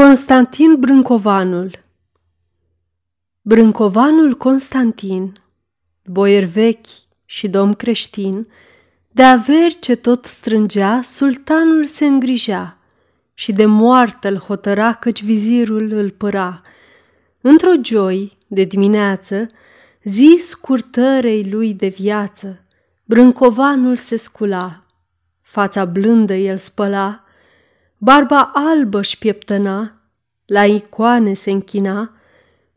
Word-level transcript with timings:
Constantin 0.00 0.74
Brâncovanul 0.74 1.70
Brâncovanul 3.42 4.34
Constantin, 4.34 5.36
boier 6.04 6.44
vechi 6.44 6.86
și 7.24 7.48
domn 7.48 7.72
creștin, 7.72 8.48
de 9.08 9.22
averi 9.22 9.78
ce 9.80 9.94
tot 9.94 10.24
strângea, 10.24 11.00
sultanul 11.02 11.84
se 11.84 12.06
îngrijea 12.06 12.78
și 13.34 13.52
de 13.52 13.64
moarte 13.64 14.28
îl 14.28 14.36
hotăra 14.36 14.92
căci 14.92 15.22
vizirul 15.22 15.92
îl 15.92 16.10
păra. 16.10 16.60
Într-o 17.40 17.72
joi, 17.84 18.38
de 18.46 18.64
dimineață, 18.64 19.46
zi 20.02 20.40
scurtărei 20.46 21.50
lui 21.50 21.74
de 21.74 21.88
viață, 21.88 22.64
Brâncovanul 23.04 23.96
se 23.96 24.16
scula, 24.16 24.86
fața 25.42 25.84
blândă 25.84 26.34
el 26.34 26.56
spăla, 26.56 27.24
barba 28.02 28.50
albă-și 28.54 29.18
pieptăna, 29.18 29.92
la 30.46 30.64
icoane 30.64 31.32
se 31.32 31.50
închina, 31.50 32.12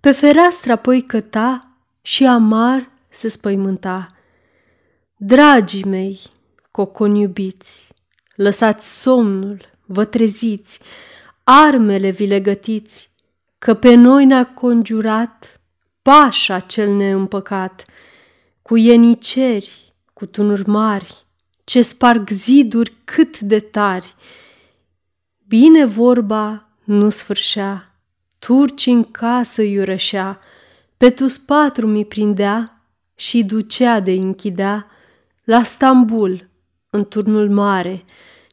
pe 0.00 0.12
fereastră 0.12 0.72
apoi 0.72 1.02
căta 1.02 1.58
și 2.00 2.26
amar 2.26 2.90
se 3.08 3.28
spăimânta. 3.28 4.06
Dragii 5.16 5.84
mei, 5.84 6.20
coconi 6.70 7.20
iubiți, 7.20 7.88
lăsați 8.34 9.00
somnul, 9.00 9.60
vă 9.86 10.04
treziți, 10.04 10.80
armele 11.44 12.10
vi 12.10 12.26
le 12.26 12.40
gătiți, 12.40 13.10
că 13.58 13.74
pe 13.74 13.94
noi 13.94 14.24
ne-a 14.24 14.46
conjurat 14.46 15.60
pașa 16.02 16.60
cel 16.60 16.94
neîmpăcat, 16.94 17.84
cu 18.62 18.76
ieniceri, 18.76 19.94
cu 20.12 20.26
tunuri 20.26 20.68
mari, 20.68 21.26
ce 21.64 21.82
sparg 21.82 22.28
ziduri 22.28 22.92
cât 23.04 23.40
de 23.40 23.60
tari, 23.60 24.14
Bine 25.52 25.84
vorba 25.84 26.68
nu 26.84 27.08
sfârșea, 27.08 27.94
turci 28.38 28.86
în 28.86 29.04
casă 29.04 29.62
iurășea, 29.62 30.38
pe 30.96 31.10
tus 31.10 31.38
patru 31.38 31.86
mi 31.86 32.04
prindea 32.04 32.86
și 33.14 33.44
ducea 33.44 34.00
de 34.00 34.12
închidea 34.12 34.86
la 35.44 35.62
Stambul, 35.62 36.48
în 36.90 37.04
turnul 37.04 37.50
mare, 37.50 38.04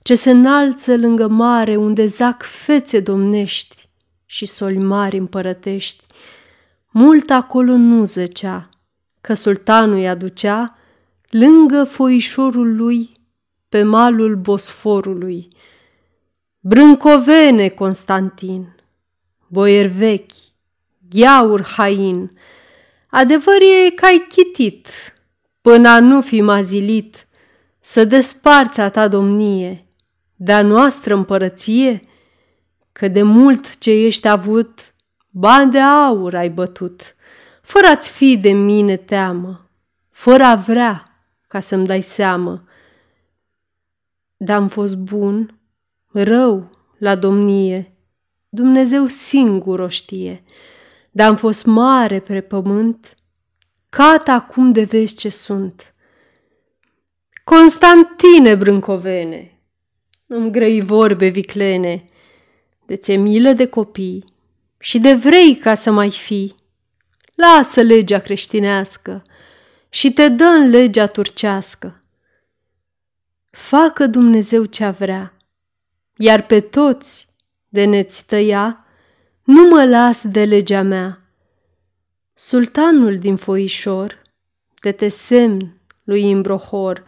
ce 0.02 0.16
se 0.16 0.30
înalță 0.31 0.97
lângă 0.97 1.28
mare, 1.28 1.75
unde 1.75 2.06
zac 2.06 2.44
fețe 2.44 3.00
domnești 3.00 3.89
și 4.25 4.45
soli 4.45 4.78
mari 4.78 5.17
împărătești. 5.17 6.03
Mult 6.89 7.30
acolo 7.30 7.75
nu 7.75 8.06
zăcea, 8.06 8.69
că 9.22 9.34
sultanul 9.34 9.97
i 9.97 10.08
aducea 10.08 10.78
lângă 11.30 11.84
foișorul 11.84 12.75
lui, 12.75 13.11
pe 13.69 13.84
malul 13.84 14.36
Bosforului, 14.36 15.47
Brâncovene 16.61 17.69
Constantin, 17.69 18.75
boier 19.47 19.88
vechi, 19.88 20.31
gheaur 21.09 21.61
hain, 21.61 22.31
adevăr 23.09 23.61
e 23.85 23.89
că 23.89 24.05
ai 24.05 24.25
chitit, 24.29 24.88
până 25.61 25.89
a 25.89 25.99
nu 25.99 26.21
fi 26.21 26.41
mazilit, 26.41 27.27
să 27.79 28.03
desparți 28.03 28.79
a 28.79 28.89
ta 28.89 29.07
domnie, 29.07 29.85
de-a 30.35 30.61
noastră 30.61 31.13
împărăție, 31.13 32.01
că 32.91 33.07
de 33.07 33.21
mult 33.21 33.77
ce 33.77 33.91
ești 33.91 34.27
avut, 34.27 34.94
bani 35.29 35.71
de 35.71 35.79
aur 35.79 36.35
ai 36.35 36.49
bătut, 36.49 37.16
fără 37.61 37.88
a-ți 37.88 38.09
fi 38.09 38.38
de 38.38 38.51
mine 38.51 38.97
teamă, 38.97 39.69
fără 40.09 40.44
a 40.44 40.55
vrea 40.55 41.23
ca 41.47 41.59
să-mi 41.59 41.85
dai 41.85 42.01
seamă. 42.01 42.63
Dar 44.38 44.57
am 44.57 44.67
fost 44.67 44.97
bun, 44.97 45.58
rău 46.11 46.69
la 46.97 47.15
domnie, 47.15 47.93
Dumnezeu 48.49 49.05
singur 49.05 49.79
o 49.79 49.88
știe, 49.88 50.43
dar 51.11 51.29
am 51.29 51.35
fost 51.35 51.66
mare 51.66 52.19
pe 52.19 52.41
pământ, 52.41 53.13
cata 53.89 54.33
acum 54.33 54.71
de 54.71 54.83
vezi 54.83 55.16
ce 55.16 55.29
sunt. 55.29 55.94
Constantine 57.44 58.56
Brâncovene, 58.56 59.59
îmi 60.28 60.51
grăi 60.51 60.81
vorbe 60.81 61.28
viclene, 61.28 62.03
de 62.85 62.95
ți 62.95 63.16
milă 63.16 63.51
de 63.51 63.67
copii 63.67 64.23
și 64.79 65.00
de 65.00 65.13
vrei 65.13 65.55
ca 65.55 65.73
să 65.73 65.91
mai 65.91 66.11
fi. 66.11 66.55
Lasă 67.35 67.81
legea 67.81 68.19
creștinească 68.19 69.23
și 69.89 70.13
te 70.13 70.29
dă 70.29 70.44
în 70.44 70.69
legea 70.69 71.07
turcească. 71.07 72.03
Facă 73.50 74.07
Dumnezeu 74.07 74.66
ce 74.66 74.89
vrea 74.89 75.38
iar 76.22 76.41
pe 76.46 76.59
toți 76.59 77.28
de 77.69 77.85
neți 77.85 78.25
tăia, 78.25 78.85
nu 79.44 79.68
mă 79.68 79.85
las 79.85 80.28
de 80.28 80.46
legea 80.46 80.81
mea. 80.81 81.22
Sultanul 82.34 83.18
din 83.18 83.35
foișor, 83.35 84.22
de 84.81 84.91
te 84.91 85.08
semn 85.08 85.81
lui 86.03 86.29
Imbrohor, 86.29 87.03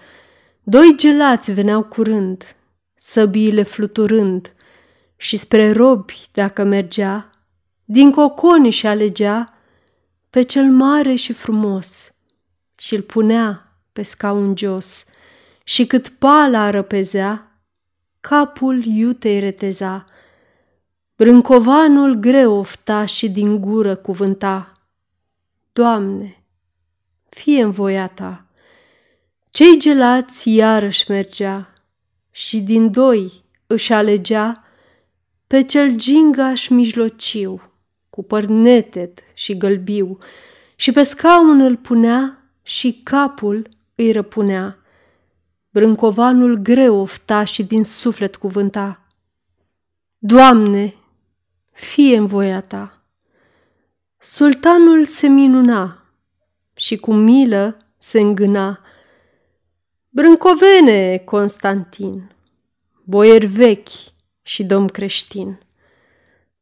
doi 0.63 0.93
gelați 0.97 1.51
veneau 1.51 1.83
curând, 1.83 2.55
săbiile 2.95 3.63
fluturând, 3.63 4.53
și 5.17 5.37
spre 5.37 5.71
robi, 5.71 6.27
dacă 6.31 6.63
mergea, 6.63 7.29
din 7.85 8.11
coconi 8.11 8.69
și 8.69 8.87
alegea 8.87 9.57
pe 10.29 10.41
cel 10.41 10.65
mare 10.65 11.15
și 11.15 11.33
frumos 11.33 12.15
și 12.77 12.95
îl 12.95 13.01
punea 13.01 13.77
pe 13.93 14.01
scaun 14.01 14.53
jos 14.57 15.05
și 15.63 15.85
cât 15.85 16.07
pala 16.07 16.69
răpezea, 16.69 17.50
capul 18.21 18.83
iutei 18.85 19.39
reteza. 19.39 20.05
Brâncovanul 21.15 22.13
greu 22.13 22.53
ofta 22.53 23.05
și 23.05 23.29
din 23.29 23.61
gură 23.61 23.95
cuvânta. 23.95 24.71
Doamne, 25.73 26.43
fie 27.29 27.61
în 27.61 27.71
voia 27.71 28.07
ta. 28.07 28.45
Cei 29.49 29.79
gelați 29.79 30.53
iarăși 30.53 31.11
mergea 31.11 31.73
și 32.31 32.59
din 32.61 32.91
doi 32.91 33.43
își 33.67 33.93
alegea 33.93 34.63
pe 35.47 35.63
cel 35.63 35.95
gingaș 35.95 36.67
mijlociu, 36.67 37.61
cu 38.09 38.23
păr 38.23 38.43
neted 38.43 39.11
și 39.33 39.57
gălbiu, 39.57 40.17
și 40.75 40.91
pe 40.91 41.03
scaun 41.03 41.61
îl 41.61 41.77
punea 41.77 42.51
și 42.63 43.01
capul 43.03 43.69
îi 43.95 44.11
răpunea. 44.11 44.80
Brâncovanul 45.73 46.55
greu 46.55 46.99
ofta 46.99 47.43
și 47.43 47.63
din 47.63 47.83
suflet 47.83 48.35
cuvânta. 48.35 49.07
Doamne, 50.17 50.95
fie 51.71 52.17
în 52.17 52.25
voia 52.25 52.61
ta! 52.61 53.03
Sultanul 54.17 55.05
se 55.05 55.27
minuna 55.27 56.05
și 56.75 56.97
cu 56.97 57.13
milă 57.13 57.77
se 57.97 58.19
îngâna. 58.19 58.79
Brâncovene, 60.09 61.17
Constantin, 61.17 62.31
boier 63.03 63.45
vechi 63.45 63.89
și 64.41 64.63
domn 64.63 64.87
creștin, 64.87 65.59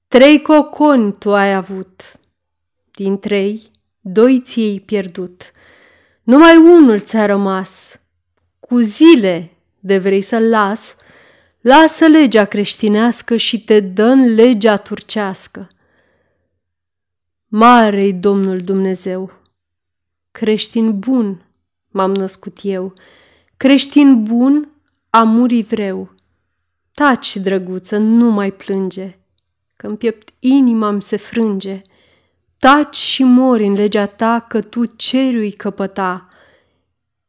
trei 0.07 0.41
coconi 0.41 1.13
tu 1.17 1.33
ai 1.33 1.53
avut, 1.53 2.19
din 2.91 3.19
trei, 3.19 3.71
doi 3.99 4.41
ți-ai 4.41 4.79
pierdut, 4.85 5.51
numai 6.23 6.57
unul 6.57 6.99
ți-a 6.99 7.25
rămas– 7.25 7.93
cu 8.69 8.79
zile 8.79 9.51
de 9.79 9.97
vrei 9.97 10.21
să-l 10.21 10.49
las, 10.49 10.95
lasă 11.61 12.05
legea 12.05 12.45
creștinească 12.45 13.35
și 13.35 13.63
te 13.63 13.79
dă 13.79 14.03
în 14.03 14.33
legea 14.33 14.77
turcească. 14.77 15.67
Mare-i 17.47 18.13
Domnul 18.13 18.59
Dumnezeu, 18.59 19.31
creștin 20.31 20.99
bun 20.99 21.45
m-am 21.87 22.13
născut 22.13 22.57
eu, 22.61 22.93
creștin 23.57 24.23
bun 24.23 24.69
am 25.09 25.29
murit 25.29 25.67
vreu. 25.67 26.13
Taci, 26.93 27.37
drăguță, 27.37 27.97
nu 27.97 28.29
mai 28.29 28.51
plânge, 28.51 29.17
că-mi 29.75 29.97
piept 29.97 30.29
inima 30.39 30.97
se 30.99 31.17
frânge. 31.17 31.81
Taci 32.57 32.95
și 32.95 33.23
mori 33.23 33.65
în 33.65 33.73
legea 33.73 34.05
ta 34.05 34.45
că 34.49 34.61
tu 34.61 34.85
cerui 34.85 35.51
căpăta, 35.51 36.28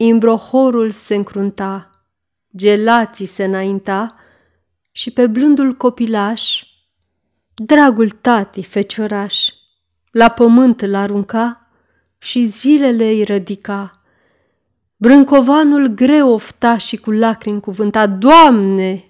Imbrohorul 0.03 0.91
se 0.91 1.15
încrunta, 1.15 1.91
gelații 2.57 3.27
se 3.27 3.45
înainta 3.45 4.17
și 4.91 5.11
pe 5.11 5.27
blândul 5.27 5.75
copilaș, 5.75 6.63
dragul 7.55 8.11
tati 8.11 8.63
fecioraș, 8.63 9.49
la 10.11 10.29
pământ 10.29 10.83
îl 10.83 10.95
arunca 10.95 11.71
și 12.19 12.47
zilele 12.47 13.05
îi 13.05 13.25
rădica. 13.25 14.03
Brâncovanul 14.97 15.87
greu 15.87 16.33
ofta 16.33 16.77
și 16.77 16.97
cu 16.97 17.11
lacrimi 17.11 17.61
cuvânta, 17.61 18.07
Doamne, 18.07 19.05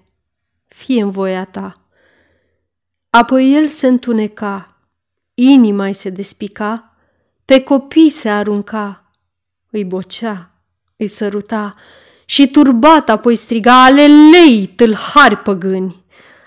fie 0.67 1.01
în 1.01 1.09
voia 1.09 1.45
ta. 1.45 1.73
Apoi 3.09 3.53
el 3.53 3.67
se 3.67 3.87
întuneca, 3.87 4.77
inima 5.33 5.93
se 5.93 6.09
despica, 6.09 6.95
pe 7.45 7.63
copii 7.63 8.09
se 8.09 8.29
arunca, 8.29 9.11
îi 9.69 9.85
bocea 9.85 10.50
îi 11.01 11.07
săruta 11.07 11.75
și 12.25 12.47
turbat 12.47 13.09
apoi 13.09 13.35
striga, 13.35 13.83
Alelei, 13.83 14.73
tâlhari 14.75 15.37
păgâni! 15.37 16.01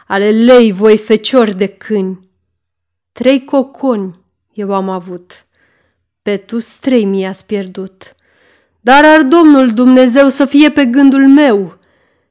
ale 0.07 0.31
lei 0.31 0.73
voi 0.73 0.99
feciori 0.99 1.55
de 1.55 1.67
câini. 1.67 2.29
Trei 3.13 3.45
coconi 3.45 4.19
eu 4.53 4.75
am 4.75 4.89
avut, 4.89 5.47
pe 6.23 6.37
tu 6.37 6.57
trei 6.81 7.05
mi-ați 7.05 7.47
pierdut. 7.47 8.15
Dar 8.81 9.05
ar 9.05 9.23
Domnul 9.23 9.73
Dumnezeu 9.73 10.29
să 10.29 10.45
fie 10.45 10.71
pe 10.71 10.85
gândul 10.85 11.29
meu, 11.29 11.79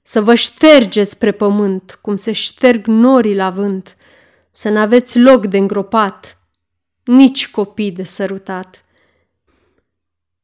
să 0.01 0.21
vă 0.21 0.35
ștergeți 0.35 1.11
spre 1.11 1.31
pământ, 1.31 1.99
cum 2.01 2.15
se 2.15 2.31
șterg 2.31 2.85
norii 2.85 3.35
la 3.35 3.49
vânt, 3.49 3.97
să 4.51 4.69
n-aveți 4.69 5.19
loc 5.19 5.45
de 5.45 5.57
îngropat, 5.57 6.37
nici 7.03 7.49
copii 7.49 7.91
de 7.91 8.03
sărutat. 8.03 8.85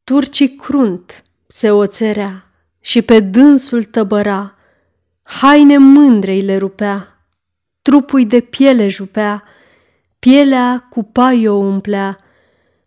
Turcii 0.04 0.56
crunt 0.56 1.24
se 1.52 1.72
oțerea 1.72 2.46
și 2.80 3.02
pe 3.02 3.20
dânsul 3.20 3.84
tăbăra, 3.84 4.56
haine 5.24 5.78
mândrei 5.78 6.42
le 6.42 6.58
rupea, 6.58 7.26
trupul 7.82 8.26
de 8.28 8.40
piele 8.40 8.88
jupea, 8.88 9.44
pielea 10.20 10.88
cu 10.90 11.04
pai 11.04 11.48
o 11.48 11.54
umplea, 11.54 12.18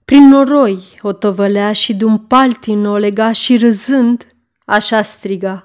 prin 0.05 0.29
noroi 0.29 0.99
o 1.01 1.13
tăvălea 1.13 1.73
și 1.73 1.95
de 1.95 2.05
un 2.05 2.19
paltin 2.19 2.87
o 2.87 2.97
lega 2.97 3.33
și 3.33 3.57
râzând 3.57 4.27
așa 4.65 5.03
striga. 5.03 5.65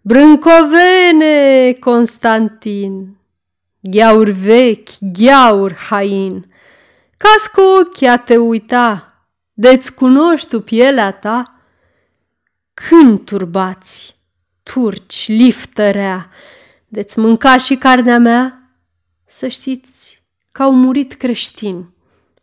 Brâncovene, 0.00 1.72
Constantin, 1.80 3.16
gheaur 3.80 4.28
vechi, 4.28 4.88
gheaur 5.00 5.74
hain, 5.74 6.46
Cas 7.16 7.46
cu 7.46 7.60
ochii 7.60 8.08
a 8.08 8.16
te 8.16 8.36
uita, 8.36 9.06
de-ți 9.52 9.94
cunoști 9.94 10.48
tu 10.48 10.60
pielea 10.60 11.10
ta? 11.10 11.55
Când 12.84 13.24
turbați, 13.24 14.16
turci, 14.62 15.28
liftărea, 15.28 16.30
de-ți 16.88 17.18
mânca 17.18 17.56
și 17.56 17.76
carnea 17.76 18.18
mea? 18.18 18.70
Să 19.24 19.48
știți 19.48 20.22
că 20.52 20.62
au 20.62 20.74
murit 20.74 21.12
creștini, 21.12 21.94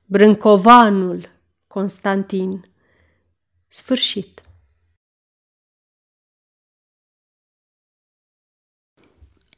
Brâncovanul 0.05 1.29
Constantin. 1.67 2.69
Sfârșit. 3.67 4.41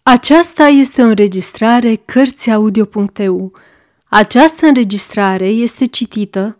Aceasta 0.04 0.64
este 0.68 1.02
o 1.02 1.06
înregistrare 1.06 1.96
Cărțiaudio.eu. 1.96 3.58
Această 4.06 4.66
înregistrare 4.66 5.48
este 5.48 5.86
citită 5.86 6.60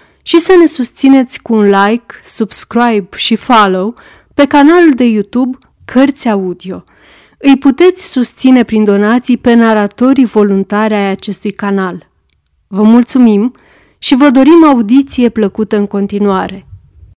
și 0.21 0.39
să 0.39 0.55
ne 0.59 0.65
susțineți 0.65 1.41
cu 1.41 1.53
un 1.53 1.69
like, 1.69 2.13
subscribe 2.25 3.07
și 3.15 3.35
follow 3.35 3.95
pe 4.33 4.45
canalul 4.45 4.93
de 4.93 5.03
YouTube 5.03 5.57
Cărți 5.85 6.27
Audio. 6.27 6.83
Îi 7.37 7.57
puteți 7.57 8.11
susține 8.11 8.63
prin 8.63 8.83
donații 8.83 9.37
pe 9.37 9.53
naratorii 9.53 10.25
voluntari 10.25 10.93
ai 10.93 11.09
acestui 11.09 11.51
canal. 11.51 12.09
Vă 12.67 12.83
mulțumim 12.83 13.55
și 13.97 14.15
vă 14.15 14.29
dorim 14.29 14.63
audiție 14.65 15.29
plăcută 15.29 15.77
în 15.77 15.87
continuare. 15.87 16.65